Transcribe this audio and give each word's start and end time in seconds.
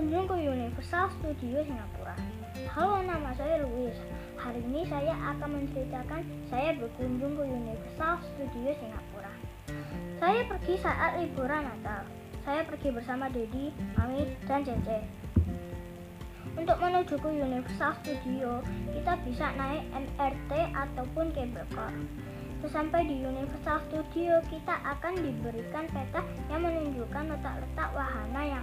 berkunjung 0.00 0.32
ke 0.32 0.36
Universal 0.48 1.12
Studio 1.12 1.60
Singapura. 1.60 2.16
Halo, 2.72 3.04
nama 3.04 3.36
saya 3.36 3.60
Louis. 3.68 3.92
Hari 4.40 4.64
ini 4.64 4.88
saya 4.88 5.12
akan 5.12 5.60
menceritakan 5.60 6.24
saya 6.48 6.72
berkunjung 6.80 7.36
ke 7.36 7.44
Universal 7.44 8.16
Studio 8.24 8.72
Singapura. 8.80 9.28
Saya 10.16 10.40
pergi 10.48 10.80
saat 10.80 11.20
liburan 11.20 11.68
Natal. 11.68 12.08
Saya 12.48 12.64
pergi 12.64 12.88
bersama 12.96 13.28
Dedi, 13.28 13.76
Mami, 14.00 14.24
dan 14.48 14.64
Cece. 14.64 15.04
Untuk 16.56 16.80
menuju 16.80 17.20
ke 17.20 17.28
Universal 17.36 17.92
Studio, 18.00 18.64
kita 18.96 19.20
bisa 19.28 19.52
naik 19.52 19.84
MRT 19.92 20.52
ataupun 20.80 21.28
cable 21.36 21.68
car. 21.76 21.92
Sesampai 22.64 23.04
di 23.04 23.20
Universal 23.20 23.84
Studio, 23.92 24.40
kita 24.48 24.80
akan 24.80 25.12
diberikan 25.20 25.84
peta 25.92 26.24
yang 26.48 26.64
menunjukkan 26.64 27.36
letak-letak 27.36 27.88
wahana 27.92 28.42
yang. 28.48 28.59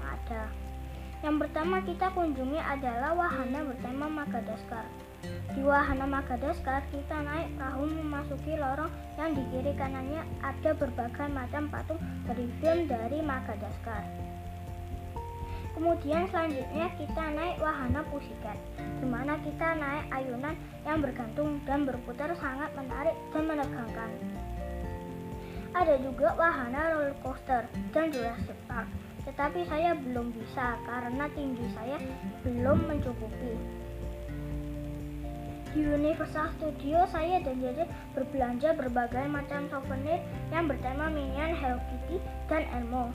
Yang 1.27 1.43
pertama 1.43 1.83
kita 1.83 2.07
kunjungi 2.15 2.55
adalah 2.55 3.11
wahana 3.11 3.59
bertema 3.67 4.07
Madagaskar. 4.07 4.87
Di 5.27 5.59
wahana 5.59 6.07
Madagaskar, 6.07 6.87
kita 6.87 7.19
naik 7.19 7.51
perahu 7.59 7.83
memasuki 7.83 8.55
lorong 8.55 8.87
yang 9.19 9.35
di 9.35 9.43
kiri 9.51 9.75
kanannya 9.75 10.23
ada 10.39 10.71
berbagai 10.71 11.27
macam 11.27 11.67
patung 11.67 11.99
dari 12.31 12.47
film 12.63 12.87
dari 12.87 13.19
Madagaskar. 13.19 14.07
Kemudian 15.75 16.31
selanjutnya 16.31 16.95
kita 16.95 17.23
naik 17.35 17.59
wahana 17.59 18.07
Pussycat, 18.07 18.55
di 18.79 19.07
mana 19.11 19.35
kita 19.43 19.75
naik 19.75 20.07
ayunan 20.15 20.55
yang 20.87 21.03
bergantung 21.03 21.59
dan 21.67 21.83
berputar 21.83 22.31
sangat 22.39 22.71
menarik 22.71 23.19
dan 23.35 23.43
menegangkan. 23.51 24.36
Ada 25.75 25.95
juga 25.99 26.35
wahana 26.35 26.95
roller 26.95 27.15
coaster 27.23 27.67
dan 27.91 28.11
Jurassic 28.11 28.55
Park, 28.67 28.87
tetapi 29.27 29.67
saya 29.67 29.95
belum 29.95 30.31
bisa 30.35 30.79
karena 30.87 31.25
tinggi 31.35 31.65
saya 31.75 31.97
belum 32.43 32.87
mencukupi. 32.87 33.53
Di 35.75 35.81
Universal 35.83 36.51
Studio 36.57 37.05
saya 37.11 37.43
dan 37.43 37.59
Dede 37.59 37.85
berbelanja 38.15 38.73
berbagai 38.73 39.27
macam 39.29 39.67
souvenir 39.69 40.23
yang 40.49 40.65
bertema 40.65 41.11
Minion, 41.11 41.53
Hello 41.53 41.77
Kitty, 41.91 42.17
dan 42.49 42.63
Elmo 42.73 43.13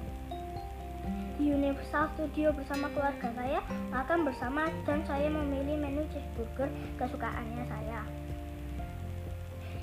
di 1.42 1.50
Universal 1.50 2.06
Studio 2.14 2.55
bersama 2.55 2.86
keluarga 2.94 3.28
saya 3.34 3.58
makan 3.90 4.22
bersama 4.22 4.70
dan 4.86 5.02
saya 5.02 5.27
memilih 5.27 5.74
menu 5.74 6.06
cheeseburger 6.14 6.70
kesukaannya 7.02 7.66
saya. 7.66 8.21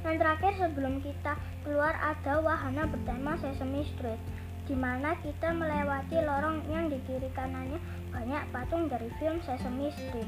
Yang 0.09 0.25
terakhir 0.25 0.53
sebelum 0.57 1.05
kita 1.05 1.37
keluar 1.61 1.93
ada 2.01 2.41
wahana 2.41 2.89
bertema 2.89 3.37
Sesame 3.37 3.85
Street 3.93 4.17
di 4.65 4.73
mana 4.73 5.13
kita 5.21 5.53
melewati 5.53 6.17
lorong 6.25 6.65
yang 6.65 6.89
di 6.89 6.97
kiri 7.05 7.29
kanannya 7.37 7.77
banyak 8.09 8.41
patung 8.49 8.89
dari 8.89 9.05
film 9.21 9.37
Sesame 9.45 9.93
Street 9.93 10.25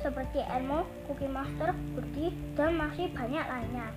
seperti 0.00 0.40
Elmo, 0.48 0.88
Cookie 1.04 1.28
Monster, 1.28 1.76
Woody, 1.92 2.32
dan 2.56 2.80
masih 2.80 3.12
banyak 3.12 3.44
lainnya. 3.44 3.92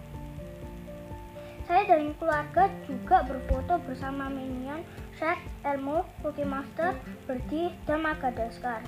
Saya 1.64 1.88
dan 1.88 2.12
keluarga 2.20 2.68
juga 2.84 3.24
berfoto 3.24 3.80
bersama 3.88 4.28
Minion, 4.28 4.84
Shrek, 5.16 5.40
Elmo, 5.64 6.04
Cookie 6.20 6.44
Monster, 6.44 6.92
Birdie, 7.24 7.72
dan 7.88 8.04
Madagaskar. 8.04 8.84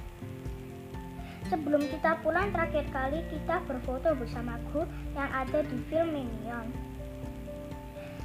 Sebelum 1.51 1.83
kita 1.91 2.23
pulang 2.23 2.55
terakhir 2.55 2.87
kali 2.95 3.19
kita 3.27 3.59
berfoto 3.67 4.15
bersama 4.15 4.55
kru 4.71 4.87
yang 5.15 5.27
ada 5.27 5.59
di 5.67 5.77
film 5.91 6.15
Minion. 6.15 6.67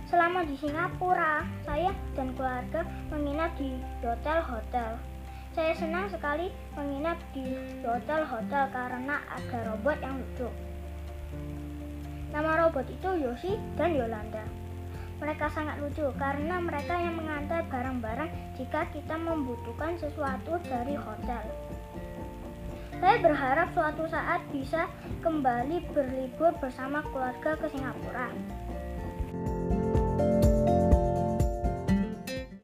Selama 0.08 0.41
di 0.47 0.56
Singapura, 0.56 1.44
saya 1.69 1.92
dan 2.16 2.33
keluarga 2.33 2.86
menginap 3.12 3.52
di 3.60 3.77
hotel-hotel. 4.00 4.97
Saya 5.52 5.72
senang 5.77 6.08
sekali 6.08 6.48
menginap 6.78 7.19
di 7.36 7.44
hotel-hotel 7.84 8.70
karena 8.72 9.20
ada 9.27 9.58
robot 9.69 9.98
yang 10.00 10.16
lucu. 10.16 10.48
Nama 12.32 12.50
robot 12.64 12.87
itu 12.88 13.10
Yoshi 13.20 13.53
dan 13.76 13.98
Yolanda. 13.98 14.44
Mereka 15.19 15.50
sangat 15.50 15.82
lucu 15.82 16.06
karena 16.14 16.62
mereka 16.62 16.94
yang 16.94 17.19
mengantar 17.19 17.66
barang-barang 17.66 18.31
jika 18.54 18.87
kita 18.94 19.19
membutuhkan 19.19 19.98
sesuatu 19.98 20.62
dari 20.62 20.94
hotel. 20.94 21.43
Saya 22.98 23.16
berharap 23.22 23.70
suatu 23.78 24.10
saat 24.10 24.42
bisa 24.50 24.91
kembali 25.22 25.86
berlibur 25.94 26.50
bersama 26.59 26.98
keluarga 27.14 27.54
ke 27.54 27.70
Singapura. 27.70 28.26